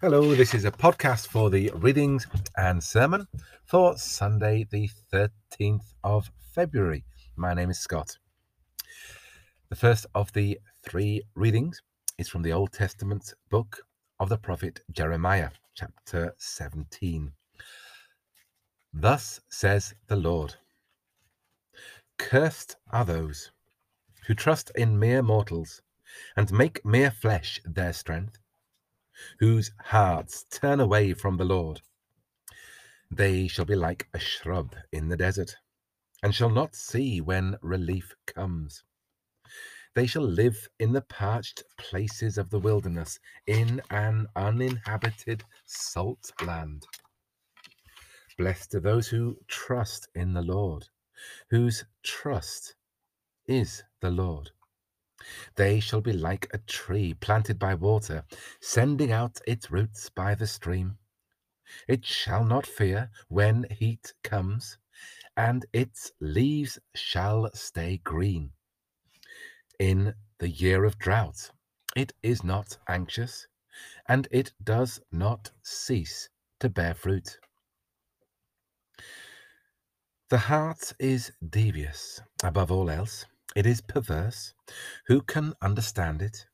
[0.00, 2.24] Hello, this is a podcast for the readings
[2.56, 3.26] and sermon
[3.64, 7.02] for Sunday, the 13th of February.
[7.34, 8.16] My name is Scott.
[9.70, 11.82] The first of the three readings
[12.16, 13.82] is from the Old Testament book
[14.20, 17.32] of the prophet Jeremiah, chapter 17.
[18.92, 20.54] Thus says the Lord
[22.18, 23.50] Cursed are those
[24.28, 25.82] who trust in mere mortals
[26.36, 28.38] and make mere flesh their strength
[29.38, 31.80] whose hearts turn away from the Lord.
[33.10, 35.56] They shall be like a shrub in the desert,
[36.22, 38.84] and shall not see when relief comes.
[39.94, 46.84] They shall live in the parched places of the wilderness, in an uninhabited salt land.
[48.36, 50.86] Blessed are those who trust in the Lord,
[51.50, 52.76] whose trust
[53.46, 54.50] is the Lord.
[55.56, 58.24] They shall be like a tree planted by water,
[58.60, 60.98] sending out its roots by the stream.
[61.86, 64.78] It shall not fear when heat comes,
[65.36, 68.52] and its leaves shall stay green.
[69.78, 71.50] In the year of drought,
[71.96, 73.46] it is not anxious,
[74.08, 76.28] and it does not cease
[76.60, 77.38] to bear fruit.
[80.30, 83.24] The heart is devious above all else
[83.58, 84.54] it is perverse.
[85.08, 86.46] Who can understand it?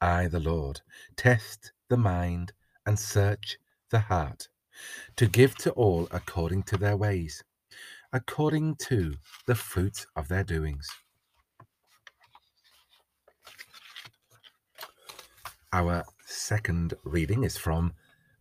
[0.00, 0.80] I, the Lord,
[1.16, 2.52] test the mind
[2.84, 3.58] and search
[3.92, 4.48] the heart,
[5.14, 7.44] to give to all according to their ways,
[8.12, 9.14] according to
[9.46, 10.88] the fruit of their doings.
[15.72, 17.92] Our second reading is from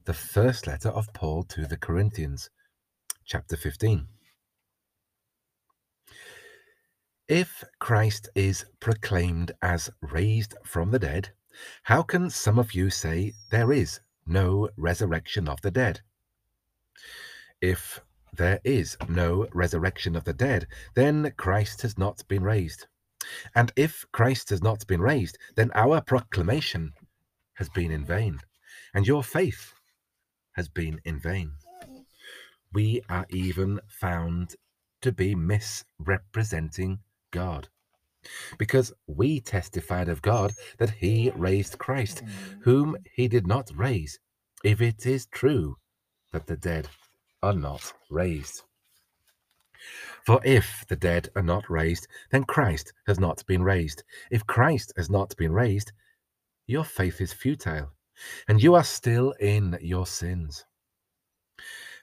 [0.05, 2.49] the first letter of Paul to the Corinthians,
[3.25, 4.07] chapter 15.
[7.27, 11.31] If Christ is proclaimed as raised from the dead,
[11.83, 15.99] how can some of you say there is no resurrection of the dead?
[17.59, 17.99] If
[18.31, 22.87] there is no resurrection of the dead, then Christ has not been raised.
[23.53, 26.93] And if Christ has not been raised, then our proclamation
[27.55, 28.39] has been in vain,
[28.93, 29.73] and your faith
[30.53, 31.51] has been in vain.
[32.71, 34.55] We are even found
[35.01, 36.99] to be misrepresenting
[37.31, 37.67] God.
[38.57, 42.63] Because we testified of God that he raised Christ, mm.
[42.63, 44.19] whom he did not raise,
[44.63, 45.77] if it is true
[46.33, 46.89] that the dead
[47.41, 48.63] are not raised.
[50.25, 54.03] For if the dead are not raised, then Christ has not been raised.
[54.31, 55.93] If Christ has not been raised,
[56.65, 57.93] your faith is futile,
[58.47, 60.65] and you are still in your sins.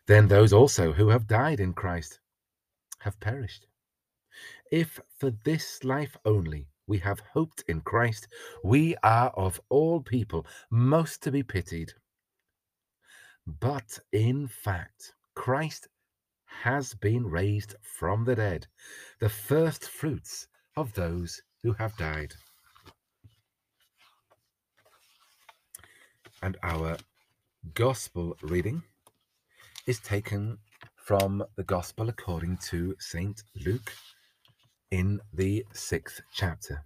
[0.06, 2.20] Then those also who have died in Christ
[3.00, 3.66] have perished.
[4.70, 8.28] If for this life only we have hoped in Christ,
[8.62, 11.92] we are of all people most to be pitied.
[13.46, 15.88] But in fact, Christ
[16.46, 18.66] has been raised from the dead,
[19.20, 22.34] the first fruits of those who have died.
[26.42, 26.96] And our
[27.74, 28.82] gospel reading
[29.86, 30.58] is taken
[30.96, 33.42] from the gospel according to St.
[33.64, 33.92] Luke
[34.90, 36.84] in the sixth chapter.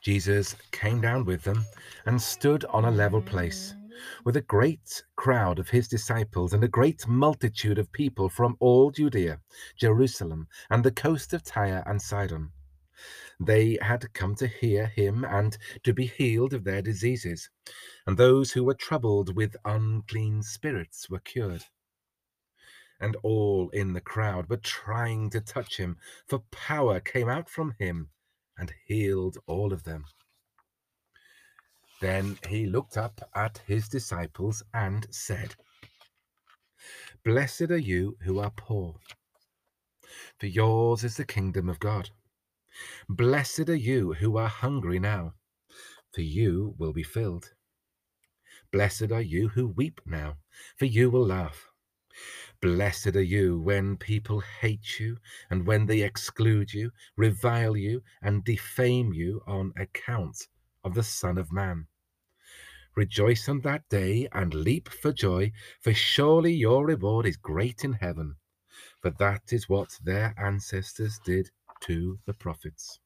[0.00, 1.64] Jesus came down with them
[2.06, 3.74] and stood on a level place
[4.24, 8.90] with a great crowd of his disciples and a great multitude of people from all
[8.90, 9.40] Judea,
[9.76, 12.50] Jerusalem, and the coast of Tyre and Sidon.
[13.40, 17.50] They had come to hear him and to be healed of their diseases,
[18.06, 21.64] and those who were troubled with unclean spirits were cured
[23.04, 27.74] and all in the crowd were trying to touch him, for power came out from
[27.78, 28.08] him
[28.56, 30.06] and healed all of them.
[32.00, 35.54] Then he looked up at his disciples and said,
[37.22, 38.94] Blessed are you who are poor,
[40.40, 42.08] for yours is the kingdom of God.
[43.06, 45.34] Blessed are you who are hungry now,
[46.14, 47.52] for you will be filled.
[48.72, 50.38] Blessed are you who weep now,
[50.78, 51.68] for you will laugh.
[52.64, 55.18] Blessed are you when people hate you
[55.50, 60.48] and when they exclude you, revile you, and defame you on account
[60.82, 61.88] of the Son of Man.
[62.96, 65.52] Rejoice on that day and leap for joy,
[65.82, 68.36] for surely your reward is great in heaven.
[69.02, 71.50] For that is what their ancestors did
[71.80, 72.98] to the prophets.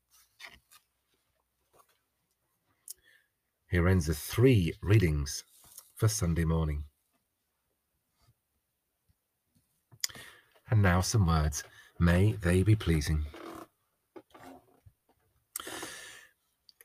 [3.69, 5.43] Here ends the three readings
[5.97, 6.85] for Sunday morning.
[10.71, 11.65] And now some words.
[11.99, 13.25] May they be pleasing.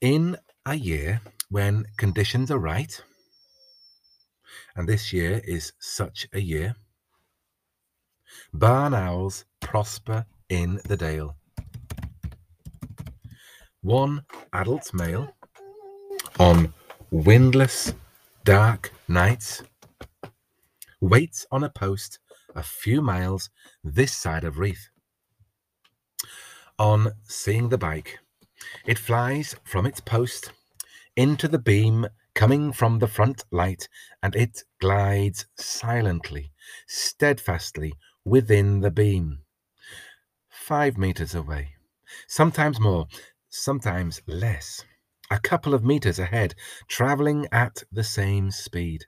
[0.01, 3.01] In a year, when conditions are right,
[4.75, 6.75] and this year is such a year,
[8.53, 11.36] barn owls prosper in the dale.
[13.81, 15.36] One adult male
[16.39, 16.74] on
[17.12, 17.94] windless,
[18.44, 19.62] dark nights
[21.01, 22.19] waits on a post
[22.55, 23.50] a few miles
[23.83, 24.89] this side of Reeth.
[26.79, 28.19] On seeing the bike,
[28.85, 30.51] it flies from its post
[31.15, 33.88] into the beam coming from the front light,
[34.23, 36.51] and it glides silently,
[36.88, 37.94] steadfastly
[38.25, 39.39] within the beam.
[40.50, 41.75] Five meters away,
[42.27, 43.07] sometimes more,
[43.50, 44.83] sometimes less,
[45.29, 46.55] a couple of meters ahead,
[46.88, 49.05] traveling at the same speed,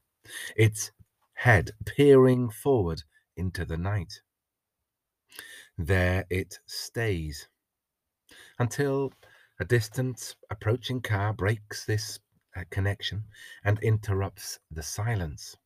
[0.56, 0.92] its
[1.34, 3.04] head peering forward
[3.38, 4.22] into the night.
[5.78, 7.48] There it stays
[8.60, 9.14] until
[9.60, 12.20] a distant approaching car breaks this
[12.56, 13.26] uh, connection
[13.64, 15.58] and interrupts the silence.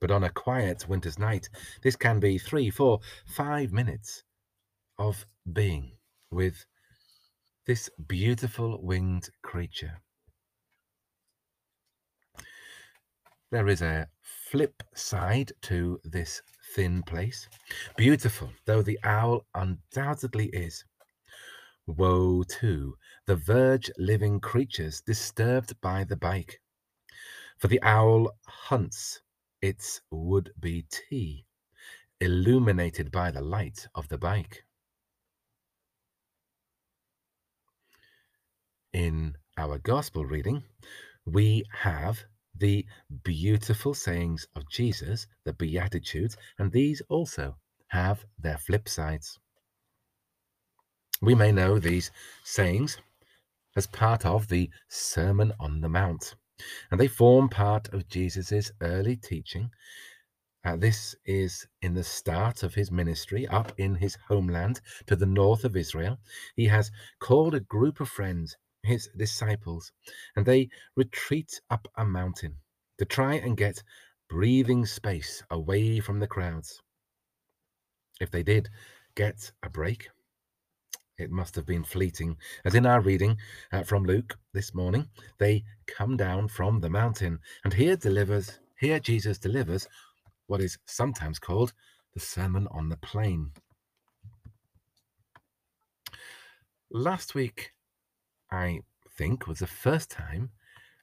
[0.00, 1.48] But on a quiet winter's night,
[1.82, 4.22] this can be three, four, five minutes
[4.98, 5.92] of being
[6.30, 6.66] with
[7.66, 10.00] this beautiful winged creature.
[13.50, 14.08] There is a
[14.50, 16.40] flip side to this
[16.74, 17.48] thin place.
[17.96, 20.84] Beautiful though the owl undoubtedly is,
[21.86, 22.96] Woe to
[23.26, 26.60] the verge living creatures disturbed by the bike.
[27.58, 29.20] For the owl hunts
[29.62, 31.46] its would be tea,
[32.20, 34.64] illuminated by the light of the bike.
[38.92, 40.62] In our gospel reading,
[41.26, 42.24] we have
[42.58, 42.84] the
[43.24, 47.56] beautiful sayings of Jesus, the Beatitudes, and these also
[47.88, 49.38] have their flip sides.
[51.20, 52.10] We may know these
[52.44, 52.98] sayings
[53.76, 56.34] as part of the Sermon on the Mount,
[56.90, 59.70] and they form part of Jesus' early teaching.
[60.64, 65.26] Uh, this is in the start of his ministry up in his homeland to the
[65.26, 66.18] north of Israel.
[66.56, 66.90] He has
[67.20, 68.56] called a group of friends,
[68.88, 69.92] his disciples,
[70.34, 72.56] and they retreat up a mountain
[72.98, 73.82] to try and get
[74.28, 76.82] breathing space away from the crowds.
[78.20, 78.68] If they did
[79.14, 80.08] get a break,
[81.18, 83.36] it must have been fleeting, as in our reading
[83.72, 85.08] uh, from Luke this morning,
[85.38, 89.88] they come down from the mountain, and here delivers, here Jesus delivers
[90.46, 91.72] what is sometimes called
[92.14, 93.50] the Sermon on the Plain.
[96.90, 97.72] Last week,
[98.50, 98.80] I
[99.16, 100.50] think, was the first time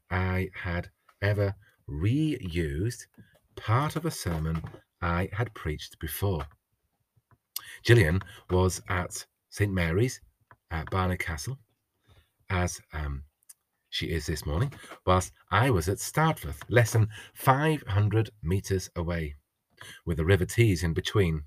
[0.09, 0.89] I had
[1.21, 1.55] ever
[1.89, 3.05] reused
[3.55, 4.63] part of a sermon
[5.01, 6.47] I had preached before.
[7.83, 10.21] Gillian was at St Mary's
[10.71, 11.59] at Barnard Castle,
[12.49, 13.23] as um,
[13.89, 14.73] she is this morning,
[15.05, 19.35] whilst I was at Startforth, less than 500 metres away,
[20.05, 21.43] with the River Tees in between.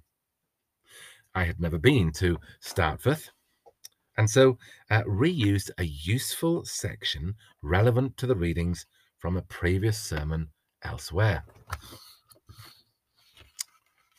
[1.35, 3.31] I had never been to Startforth,
[4.19, 4.59] and so
[4.91, 8.85] uh, reused a useful section relevant to the readings
[9.19, 10.49] from a previous sermon
[10.83, 11.45] elsewhere.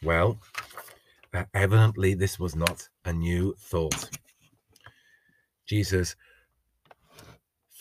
[0.01, 0.40] Well,
[1.34, 4.10] uh, evidently, this was not a new thought.
[5.68, 6.16] Jesus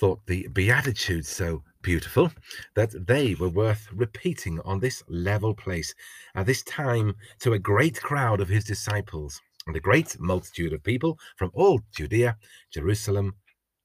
[0.01, 2.31] thought the Beatitudes so beautiful
[2.75, 5.95] that they were worth repeating on this level place,
[6.35, 10.83] at this time to a great crowd of his disciples and a great multitude of
[10.83, 12.39] people from all Judea,
[12.73, 13.35] Jerusalem,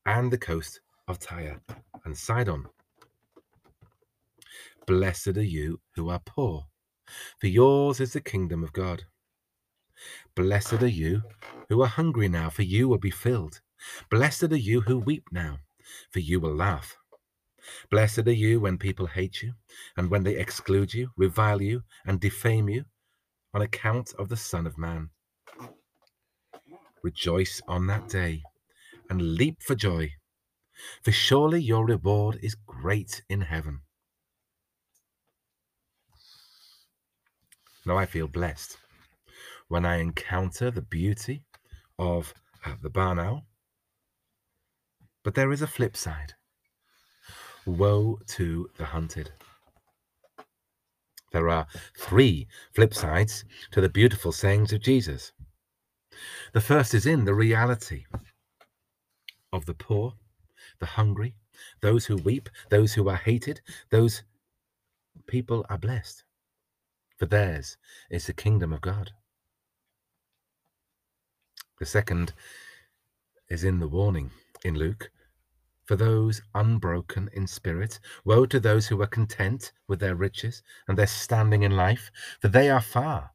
[0.06, 1.60] and the coast of Tyre
[2.06, 2.66] and Sidon.
[4.88, 6.66] Blessed are you who are poor,
[7.40, 9.04] for yours is the kingdom of God.
[10.36, 11.22] Blessed are you
[11.68, 13.60] who are hungry now, for you will be filled.
[14.10, 15.60] Blessed are you who weep now,
[16.12, 16.96] for you will laugh.
[17.92, 19.54] Blessed are you when people hate you,
[19.98, 22.86] and when they exclude you, revile you, and defame you
[23.54, 25.10] on account of the Son of Man.
[27.04, 28.44] Rejoice on that day
[29.10, 30.14] and leap for joy,
[31.04, 33.82] for surely your reward is great in heaven.
[37.86, 38.78] Now I feel blessed
[39.68, 41.44] when I encounter the beauty
[42.00, 42.34] of
[42.66, 43.44] uh, the barn owl.
[45.24, 46.34] But there is a flip side.
[47.66, 49.32] Woe to the hunted.
[51.32, 51.68] There are
[51.98, 55.34] three flip sides to the beautiful sayings of Jesus.
[56.54, 58.06] The first is in the reality
[59.52, 60.14] of the poor,
[60.80, 61.36] the hungry,
[61.82, 64.22] those who weep, those who are hated, those
[65.26, 66.24] people are blessed,
[67.18, 67.78] for theirs
[68.12, 69.12] is the kingdom of God.
[71.80, 72.34] The second
[73.50, 74.30] is in the warning
[74.64, 75.10] in Luke
[75.86, 78.00] for those unbroken in spirit.
[78.26, 82.48] Woe to those who are content with their riches and their standing in life, for
[82.48, 83.32] they are far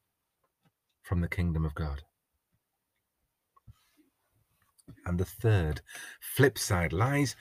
[1.03, 2.03] from the kingdom of God.
[5.07, 5.81] And the third
[6.21, 7.37] flip side lies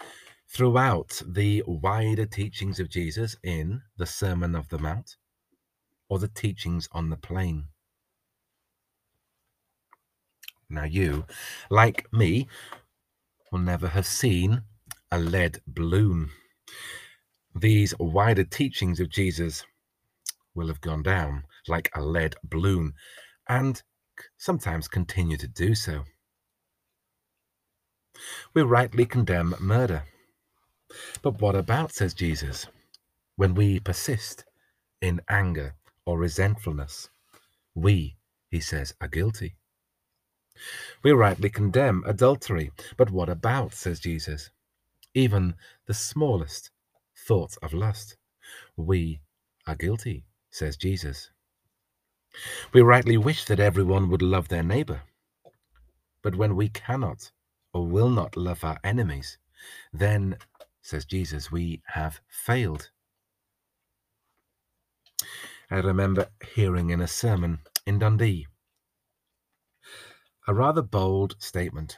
[0.50, 5.18] throughout the wider teachings of Jesus in the Sermon of the Mount
[6.10, 7.68] or the teachings on the plain.
[10.70, 11.26] Now, you,
[11.70, 12.48] like me,
[13.52, 14.64] will never have seen
[15.12, 16.30] a lead balloon.
[17.56, 19.66] These wider teachings of Jesus
[20.54, 22.94] will have gone down like a lead balloon
[23.48, 23.82] and
[24.38, 26.04] sometimes continue to do so.
[28.54, 30.04] We rightly condemn murder.
[31.22, 32.68] But what about, says Jesus,
[33.36, 34.46] when we persist
[35.02, 37.10] in anger or resentfulness?
[37.76, 38.18] We,
[38.50, 39.56] he says, are guilty.
[41.04, 42.72] We rightly condemn adultery.
[42.98, 44.50] But what about, says Jesus,
[45.14, 45.56] even
[45.86, 46.72] the smallest
[47.28, 48.18] thoughts of lust?
[48.76, 49.20] We
[49.68, 51.30] are guilty, says Jesus.
[52.74, 55.02] We rightly wish that everyone would love their neighbor.
[56.22, 57.32] But when we cannot
[57.78, 59.38] or will not love our enemies,
[59.94, 60.36] then,
[60.82, 62.90] says Jesus, we have failed.
[65.70, 68.48] I remember hearing in a sermon in Dundee
[70.48, 71.98] a rather bold statement.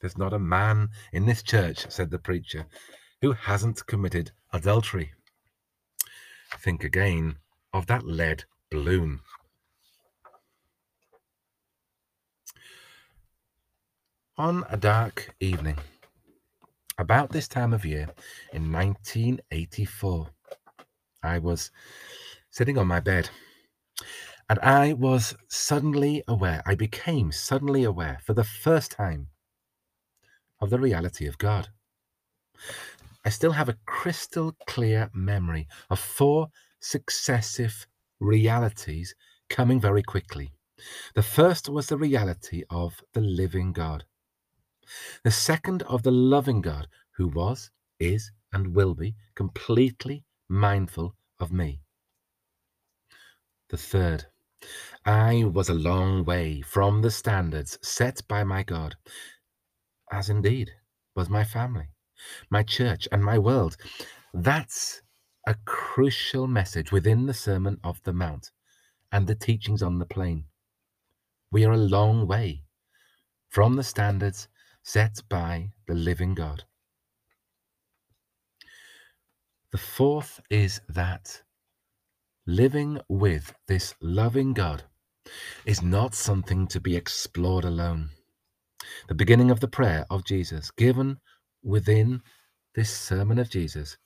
[0.00, 2.66] There's not a man in this church, said the preacher,
[3.22, 5.12] who hasn't committed adultery.
[6.60, 7.38] Think again
[7.72, 9.20] of that lead balloon.
[14.38, 15.78] On a dark evening,
[16.98, 18.10] about this time of year
[18.52, 20.28] in 1984,
[21.22, 21.70] I was
[22.50, 23.30] sitting on my bed
[24.50, 29.28] and I was suddenly aware, I became suddenly aware for the first time
[30.60, 31.70] of the reality of God.
[33.24, 37.86] I still have a crystal clear memory of four successive
[38.20, 39.14] realities
[39.48, 40.52] coming very quickly.
[41.14, 44.04] The first was the reality of the living God.
[45.24, 51.52] The second of the loving God who was, is, and will be completely mindful of
[51.52, 51.80] me.
[53.68, 54.26] The third,
[55.04, 58.96] I was a long way from the standards set by my God,
[60.12, 60.70] as indeed
[61.14, 61.88] was my family,
[62.50, 63.76] my church, and my world.
[64.32, 65.02] That's
[65.46, 68.50] a crucial message within the Sermon of the Mount
[69.12, 70.44] and the teachings on the plain.
[71.50, 72.64] We are a long way
[73.48, 74.48] from the standards
[74.86, 76.62] set by the living God.
[79.72, 81.42] The fourth is that
[82.46, 84.84] living with this loving God
[85.64, 88.10] is not something to be explored alone.
[89.08, 91.18] The beginning of the prayer of Jesus, given
[91.64, 92.22] within
[92.76, 93.98] this sermon of Jesus,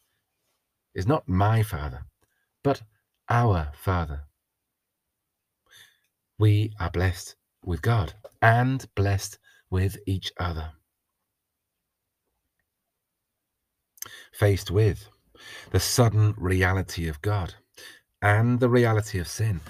[0.94, 2.06] is not my Father,
[2.64, 2.80] but
[3.28, 4.22] our Father.
[6.38, 9.38] We are blessed with God and blessed
[9.70, 10.72] with each other.
[14.32, 15.08] Faced with
[15.72, 17.54] the sudden reality of God
[18.22, 19.60] and the reality of sin,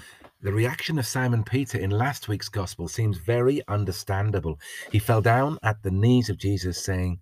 [0.41, 4.59] the reaction of Simon Peter in last week's gospel seems very understandable.
[4.91, 7.19] He fell down at the knees of Jesus, saying,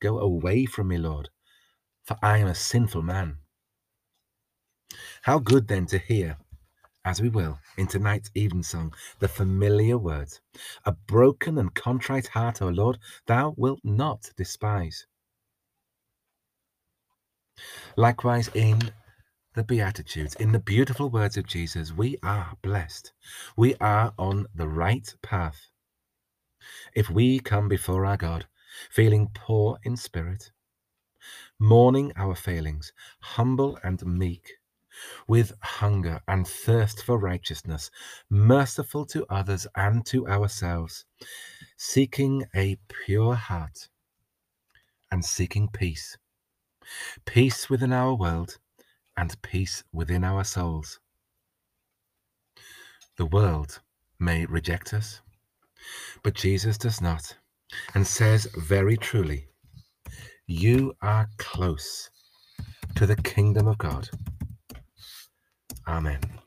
[0.00, 1.30] Go away from me, Lord,
[2.04, 3.38] for I am a sinful man.
[5.22, 6.38] How good then to hear,
[7.04, 10.40] as we will, in tonight's evensong, the familiar words
[10.86, 15.06] A broken and contrite heart, O Lord, thou wilt not despise.
[17.96, 18.80] Likewise, in
[19.54, 23.12] the Beatitudes, in the beautiful words of Jesus, we are blessed.
[23.56, 25.68] We are on the right path.
[26.94, 28.46] If we come before our God,
[28.90, 30.50] feeling poor in spirit,
[31.60, 34.54] mourning our failings, humble and meek,
[35.26, 37.90] with hunger and thirst for righteousness,
[38.30, 41.04] merciful to others and to ourselves,
[41.76, 43.88] seeking a pure heart
[45.10, 46.16] and seeking peace.
[47.24, 48.58] Peace within our world
[49.16, 51.00] and peace within our souls.
[53.16, 53.80] The world
[54.18, 55.20] may reject us,
[56.22, 57.36] but Jesus does not,
[57.94, 59.46] and says very truly,
[60.46, 62.10] You are close
[62.96, 64.08] to the kingdom of God.
[65.86, 66.43] Amen.